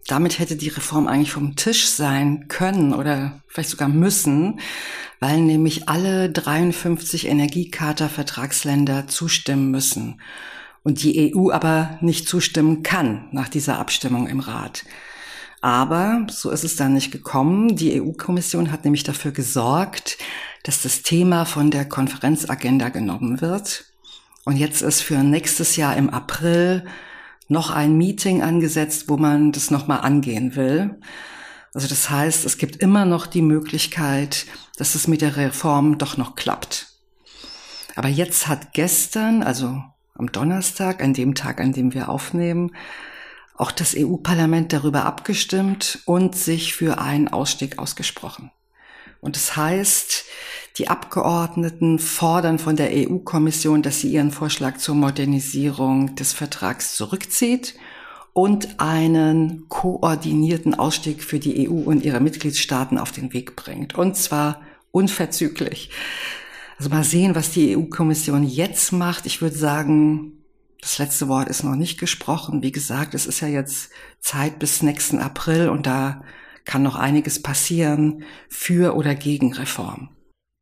damit 0.08 0.40
hätte 0.40 0.56
die 0.56 0.70
Reform 0.70 1.08
eigentlich 1.08 1.32
vom 1.32 1.56
Tisch 1.56 1.88
sein 1.88 2.48
können 2.48 2.94
oder 2.94 3.42
vielleicht 3.48 3.70
sogar 3.70 3.88
müssen, 3.88 4.60
weil 5.20 5.40
nämlich 5.42 5.88
alle 5.90 6.30
53 6.30 7.28
Energiecharta-Vertragsländer 7.28 9.08
zustimmen 9.08 9.72
müssen 9.72 10.22
und 10.84 11.04
die 11.04 11.34
EU 11.34 11.52
aber 11.52 11.98
nicht 12.02 12.28
zustimmen 12.28 12.84
kann 12.84 13.28
nach 13.32 13.50
dieser 13.50 13.80
Abstimmung 13.80 14.28
im 14.28 14.40
Rat. 14.40 14.84
Aber 15.62 16.26
so 16.30 16.50
ist 16.50 16.64
es 16.64 16.76
dann 16.76 16.94
nicht 16.94 17.12
gekommen. 17.12 17.76
Die 17.76 18.02
EU-Kommission 18.02 18.72
hat 18.72 18.84
nämlich 18.84 19.04
dafür 19.04 19.32
gesorgt, 19.32 20.18
dass 20.64 20.82
das 20.82 21.04
Thema 21.04 21.46
von 21.46 21.70
der 21.70 21.86
Konferenzagenda 21.86 22.90
genommen 22.90 23.42
wird 23.42 23.91
und 24.46 24.58
jetzt 24.58 24.82
ist 24.82 25.02
für 25.02 25.18
nächstes 25.24 25.76
Jahr 25.76 25.96
im 25.96 26.10
April 26.10 26.86
noch 27.48 27.70
ein 27.70 27.98
Meeting 27.98 28.42
angesetzt, 28.42 29.10
wo 29.10 29.18
man 29.18 29.52
das 29.52 29.72
nochmal 29.72 30.02
angehen 30.02 30.56
will. 30.56 31.00
Also 31.74 31.88
das 31.88 32.10
heißt, 32.10 32.46
es 32.46 32.58
gibt 32.58 32.78
immer 32.78 33.06
noch 33.06 33.28
die 33.28 33.42
Möglichkeit, 33.42 34.46
dass 34.78 34.96
es 34.96 35.08
mit 35.08 35.22
der 35.22 35.38
Reform 35.38 35.98
doch 35.98 36.18
noch 36.18 36.36
klappt. 36.36 36.88
Aber 37.96 38.08
jetzt 38.08 38.48
hat 38.48 38.74
gestern, 38.74 39.44
also 39.44 39.84
am 40.16 40.32
Donnerstag, 40.32 41.04
an 41.04 41.14
dem 41.14 41.36
Tag, 41.36 41.60
an 41.60 41.74
dem 41.74 41.94
wir 41.94 42.10
aufnehmen, 42.10 42.76
auch 43.56 43.72
das 43.72 43.96
EU-Parlament 43.98 44.74
darüber 44.74 45.06
abgestimmt 45.06 46.00
und 46.06 46.36
sich 46.36 46.74
für 46.74 47.00
einen 47.00 47.28
Ausstieg 47.28 47.80
ausgesprochen. 47.80 48.52
Und 49.22 49.36
das 49.36 49.56
heißt, 49.56 50.26
die 50.78 50.90
Abgeordneten 50.90 52.00
fordern 52.00 52.60
von 52.60 52.76
der 52.76 52.90
EU-Kommission, 52.92 53.82
dass 53.82 54.02
sie 54.02 54.12
ihren 54.12 54.32
Vorschlag 54.32 54.78
zur 54.78 54.96
Modernisierung 54.96 56.16
des 56.16 56.34
Vertrags 56.34 56.96
zurückzieht 56.96 57.76
und 58.34 58.80
einen 58.80 59.66
koordinierten 59.70 60.74
Ausstieg 60.74 61.24
für 61.24 61.40
die 61.40 61.70
EU 61.70 61.74
und 61.74 62.04
ihre 62.04 62.20
Mitgliedstaaten 62.20 62.98
auf 62.98 63.12
den 63.12 63.34
Weg 63.34 63.56
bringt. 63.56 63.96
Und 63.96 64.16
zwar 64.16 64.62
unverzüglich. 64.92 65.92
Also 66.78 66.90
mal 66.90 67.04
sehen, 67.04 67.36
was 67.36 67.52
die 67.52 67.78
EU-Kommission 67.78 68.44
jetzt 68.44 68.92
macht. 68.92 69.26
Ich 69.26 69.42
würde 69.42 69.58
sagen, 69.58 70.44
das 70.82 70.98
letzte 70.98 71.28
Wort 71.28 71.48
ist 71.48 71.64
noch 71.64 71.76
nicht 71.76 72.00
gesprochen. 72.00 72.64
Wie 72.64 72.72
gesagt, 72.72 73.14
es 73.14 73.28
ist 73.28 73.42
ja 73.42 73.48
jetzt 73.48 73.92
Zeit 74.20 74.58
bis 74.58 74.82
nächsten 74.82 75.20
April 75.20 75.70
und 75.70 75.86
da 75.86 76.24
kann 76.66 76.84
noch 76.84 76.96
einiges 76.96 77.42
passieren 77.42 78.24
für 78.50 78.96
oder 78.96 79.16
gegen 79.16 79.54
Reform. 79.54 80.10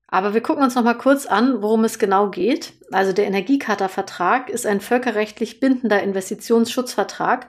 Aber 0.07 0.33
wir 0.33 0.41
gucken 0.41 0.63
uns 0.63 0.75
noch 0.75 0.83
mal 0.83 0.95
kurz 0.95 1.25
an, 1.27 1.61
worum 1.61 1.83
es 1.83 1.99
genau 1.99 2.29
geht. 2.29 2.73
Also 2.91 3.13
der 3.13 3.27
Energiecharta-Vertrag 3.27 4.49
ist 4.49 4.65
ein 4.65 4.81
völkerrechtlich 4.81 5.59
bindender 5.59 6.01
Investitionsschutzvertrag, 6.01 7.47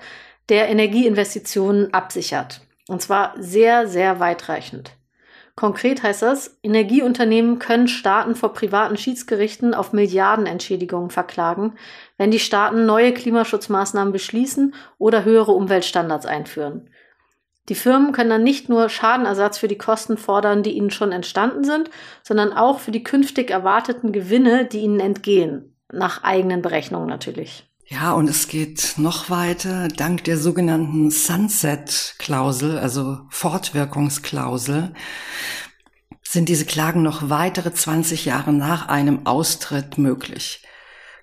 der 0.51 0.69
Energieinvestitionen 0.69 1.95
absichert. 1.95 2.61
Und 2.87 3.01
zwar 3.01 3.35
sehr, 3.39 3.87
sehr 3.87 4.21
weitreichend. 4.21 4.93
Konkret 5.57 6.03
heißt 6.03 6.23
das, 6.23 6.59
Energieunternehmen 6.63 7.59
können 7.59 7.89
Staaten 7.89 8.35
vor 8.35 8.53
privaten 8.53 8.97
Schiedsgerichten 8.97 9.75
auf 9.75 9.93
Milliardenentschädigungen 9.93 11.11
verklagen, 11.11 11.75
wenn 12.19 12.31
die 12.31 12.39
Staaten 12.39 12.87
neue 12.87 13.13
Klimaschutzmaßnahmen 13.13 14.13
beschließen 14.13 14.75
oder 14.99 15.25
höhere 15.25 15.53
Umweltstandards 15.53 16.27
einführen. 16.27 16.90
Die 17.71 17.77
Firmen 17.77 18.11
können 18.11 18.31
dann 18.31 18.43
nicht 18.43 18.69
nur 18.69 18.89
Schadenersatz 18.89 19.57
für 19.57 19.69
die 19.69 19.79
Kosten 19.79 20.19
fordern, 20.19 20.65
die 20.65 20.73
ihnen 20.73 20.91
schon 20.91 21.13
entstanden 21.13 21.63
sind, 21.63 21.89
sondern 22.25 22.53
auch 22.53 22.81
für 22.81 22.91
die 22.91 23.05
künftig 23.05 23.49
erwarteten 23.51 24.11
Gewinne, 24.11 24.65
die 24.65 24.81
ihnen 24.81 24.99
entgehen. 24.99 25.77
Nach 25.93 26.25
eigenen 26.25 26.63
Berechnungen 26.63 27.09
natürlich. 27.09 27.71
Ja, 27.87 28.13
und 28.13 28.29
es 28.29 28.49
geht 28.49 28.95
noch 28.97 29.31
weiter. 29.31 29.87
Dank 29.87 30.25
der 30.25 30.37
sogenannten 30.37 31.13
Sunset-Klausel, 31.13 32.77
also 32.77 33.19
Fortwirkungsklausel, 33.31 34.93
sind 36.25 36.49
diese 36.49 36.65
Klagen 36.65 37.03
noch 37.03 37.31
weitere 37.31 37.73
20 37.73 38.25
Jahre 38.25 38.53
nach 38.53 38.89
einem 38.89 39.27
Austritt 39.27 39.97
möglich. 39.97 40.65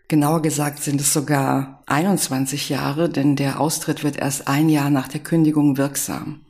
Genauer 0.09 0.41
gesagt 0.41 0.81
sind 0.81 1.01
es 1.01 1.11
sogar 1.11 1.83
21 1.87 2.69
Jahre, 2.69 3.09
denn 3.09 3.35
der 3.35 3.59
Austritt 3.59 4.05
wird 4.05 4.17
erst 4.17 4.47
ein 4.47 4.69
Jahr 4.69 4.89
nach 4.89 5.09
der 5.09 5.19
Kündigung 5.19 5.77
wirksam. 5.77 6.45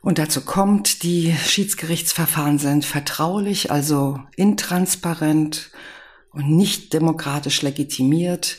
Und 0.00 0.18
dazu 0.18 0.40
kommt, 0.40 1.02
die 1.04 1.32
Schiedsgerichtsverfahren 1.34 2.58
sind 2.58 2.84
vertraulich, 2.84 3.70
also 3.70 4.20
intransparent 4.36 5.70
und 6.32 6.50
nicht 6.50 6.92
demokratisch 6.92 7.62
legitimiert. 7.62 8.58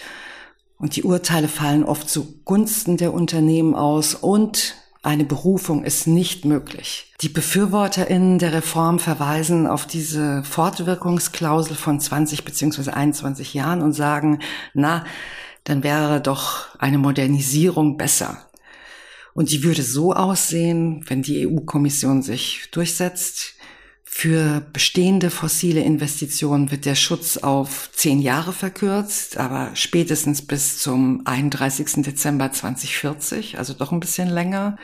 Und 0.78 0.96
die 0.96 1.04
Urteile 1.04 1.50
fallen 1.50 1.84
oft 1.84 2.10
zugunsten 2.10 2.96
der 2.96 3.14
Unternehmen 3.14 3.76
aus 3.76 4.16
und 4.16 4.76
eine 5.02 5.24
Berufung 5.24 5.84
ist 5.84 6.08
nicht 6.08 6.44
möglich. 6.46 7.14
Die 7.22 7.30
BefürworterInnen 7.30 8.38
der 8.38 8.54
Reform 8.54 9.00
verweisen 9.00 9.66
auf 9.66 9.86
diese 9.86 10.44
Fortwirkungsklausel 10.44 11.76
von 11.76 12.00
20 12.00 12.44
bzw. 12.44 12.92
21 12.92 13.54
Jahren 13.54 13.82
und 13.82 13.94
sagen, 13.94 14.40
na, 14.74 15.06
dann 15.64 15.84
wäre 15.84 16.20
doch 16.20 16.76
eine 16.80 16.98
Modernisierung 16.98 17.98
besser. 17.98 18.50
Und 19.34 19.52
die 19.52 19.64
würde 19.64 19.84
so 19.84 20.14
aussehen, 20.14 21.06
wenn 21.08 21.22
die 21.22 21.48
EU-Kommission 21.48 22.22
sich 22.22 22.68
durchsetzt, 22.72 23.54
für 24.12 24.62
bestehende 24.74 25.30
fossile 25.30 25.82
Investitionen 25.82 26.72
wird 26.72 26.86
der 26.86 26.96
Schutz 26.96 27.38
auf 27.38 27.90
zehn 27.94 28.20
Jahre 28.20 28.52
verkürzt, 28.52 29.38
aber 29.38 29.70
spätestens 29.76 30.42
bis 30.42 30.80
zum 30.80 31.22
31. 31.26 32.04
Dezember 32.04 32.52
2040, 32.52 33.60
also 33.60 33.74
doch 33.74 33.94
ein 33.94 34.02
bisschen 34.02 34.28
länger. 34.28 34.78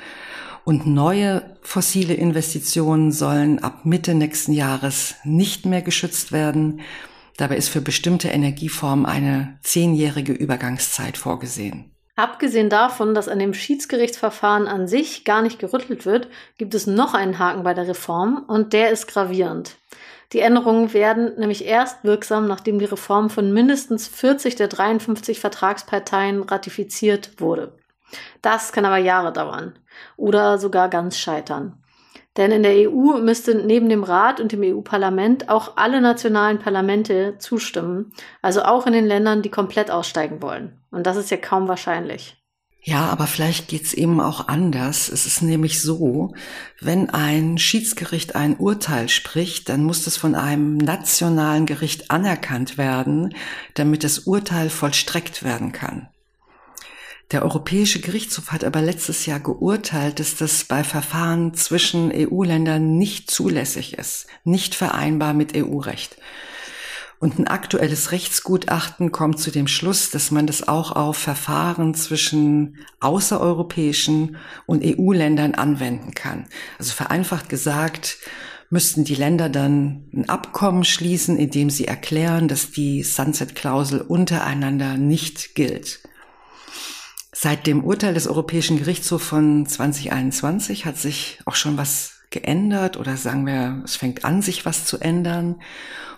Und 0.63 0.85
neue 0.85 1.57
fossile 1.63 2.13
Investitionen 2.13 3.11
sollen 3.11 3.59
ab 3.59 3.83
Mitte 3.83 4.13
nächsten 4.13 4.53
Jahres 4.53 5.15
nicht 5.23 5.65
mehr 5.65 5.81
geschützt 5.81 6.31
werden. 6.31 6.79
Dabei 7.35 7.57
ist 7.57 7.69
für 7.69 7.81
bestimmte 7.81 8.29
Energieformen 8.29 9.07
eine 9.07 9.57
zehnjährige 9.63 10.33
Übergangszeit 10.33 11.17
vorgesehen. 11.17 11.94
Abgesehen 12.15 12.69
davon, 12.69 13.13
dass 13.13 13.27
an 13.27 13.39
dem 13.39 13.53
Schiedsgerichtsverfahren 13.53 14.67
an 14.67 14.87
sich 14.87 15.25
gar 15.25 15.41
nicht 15.41 15.59
gerüttelt 15.59 16.05
wird, 16.05 16.29
gibt 16.57 16.73
es 16.73 16.87
noch 16.87 17.13
einen 17.13 17.39
Haken 17.39 17.63
bei 17.63 17.73
der 17.73 17.89
Reform 17.89 18.45
und 18.47 18.71
der 18.71 18.89
ist 18.91 19.07
gravierend. 19.07 19.75
Die 20.31 20.39
Änderungen 20.39 20.93
werden 20.93 21.37
nämlich 21.37 21.65
erst 21.65 22.03
wirksam, 22.03 22.47
nachdem 22.47 22.79
die 22.79 22.85
Reform 22.85 23.29
von 23.29 23.53
mindestens 23.53 24.07
40 24.07 24.55
der 24.55 24.69
53 24.69 25.39
Vertragsparteien 25.39 26.43
ratifiziert 26.43 27.39
wurde. 27.39 27.77
Das 28.41 28.71
kann 28.71 28.85
aber 28.85 28.97
Jahre 28.97 29.33
dauern 29.33 29.77
oder 30.15 30.57
sogar 30.57 30.89
ganz 30.89 31.17
scheitern. 31.17 31.83
Denn 32.37 32.51
in 32.51 32.63
der 32.63 32.89
EU 32.89 33.17
müsste 33.19 33.55
neben 33.55 33.87
dem 33.87 34.03
Rat 34.03 34.41
und 34.41 34.51
dem 34.51 34.61
EU-Parlament 34.61 35.49
auch 35.49 35.77
alle 35.77 36.01
nationalen 36.01 36.59
Parlamente 36.59 37.37
zustimmen, 37.39 38.11
also 38.41 38.63
auch 38.63 38.85
in 38.87 38.93
den 38.93 39.05
Ländern, 39.05 39.41
die 39.41 39.49
komplett 39.49 39.89
aussteigen 39.89 40.41
wollen. 40.41 40.81
Und 40.91 41.07
das 41.07 41.15
ist 41.15 41.31
ja 41.31 41.37
kaum 41.37 41.67
wahrscheinlich. 41.67 42.41
Ja, 42.87 43.07
aber 43.07 43.25
vielleicht 43.25 43.67
geht's 43.67 43.93
eben 43.93 44.21
auch 44.21 44.47
anders. 44.47 45.09
Es 45.09 45.25
ist 45.25 45.41
nämlich 45.41 45.81
so, 45.81 46.35
wenn 46.79 47.09
ein 47.09 47.57
Schiedsgericht 47.57 48.35
ein 48.35 48.57
Urteil 48.57 49.09
spricht, 49.09 49.69
dann 49.69 49.83
muss 49.83 50.03
das 50.03 50.17
von 50.17 50.35
einem 50.35 50.77
nationalen 50.77 51.65
Gericht 51.65 52.11
anerkannt 52.11 52.77
werden, 52.77 53.33
damit 53.73 54.03
das 54.03 54.19
Urteil 54.19 54.69
vollstreckt 54.69 55.43
werden 55.43 55.71
kann. 55.71 56.09
Der 57.31 57.41
Europäische 57.41 57.99
Gerichtshof 57.99 58.51
hat 58.51 58.63
aber 58.63 58.81
letztes 58.81 59.25
Jahr 59.25 59.39
geurteilt, 59.39 60.19
dass 60.19 60.35
das 60.35 60.63
bei 60.65 60.83
Verfahren 60.83 61.55
zwischen 61.55 62.11
EU-Ländern 62.13 62.97
nicht 62.97 63.31
zulässig 63.31 63.97
ist, 63.97 64.27
nicht 64.43 64.75
vereinbar 64.75 65.33
mit 65.33 65.57
EU-Recht. 65.57 66.17
Und 67.19 67.39
ein 67.39 67.47
aktuelles 67.47 68.11
Rechtsgutachten 68.11 69.11
kommt 69.11 69.39
zu 69.39 69.49
dem 69.49 69.67
Schluss, 69.67 70.11
dass 70.11 70.29
man 70.29 70.45
das 70.45 70.67
auch 70.67 70.91
auf 70.91 71.17
Verfahren 71.17 71.95
zwischen 71.95 72.77
außereuropäischen 72.99 74.37
und 74.67 74.83
EU-Ländern 74.85 75.55
anwenden 75.55 76.13
kann. 76.13 76.45
Also 76.77 76.91
vereinfacht 76.93 77.49
gesagt, 77.49 78.17
müssten 78.69 79.05
die 79.05 79.15
Länder 79.15 79.49
dann 79.49 80.09
ein 80.13 80.29
Abkommen 80.29 80.83
schließen, 80.83 81.37
in 81.37 81.49
dem 81.49 81.69
sie 81.69 81.87
erklären, 81.87 82.47
dass 82.47 82.71
die 82.71 83.01
Sunset-Klausel 83.01 84.01
untereinander 84.01 84.97
nicht 84.97 85.55
gilt. 85.55 86.01
Seit 87.37 87.67
dem 87.67 87.83
Urteil 87.83 88.13
des 88.13 88.29
Europäischen 88.29 88.77
Gerichtshofs 88.77 89.25
von 89.25 89.65
2021 89.65 90.85
hat 90.85 90.97
sich 90.97 91.37
auch 91.43 91.55
schon 91.55 91.77
was 91.77 92.21
geändert 92.29 92.95
oder 92.95 93.17
sagen 93.17 93.45
wir, 93.45 93.81
es 93.83 93.97
fängt 93.97 94.23
an, 94.23 94.41
sich 94.41 94.65
was 94.65 94.85
zu 94.85 94.99
ändern. 94.99 95.61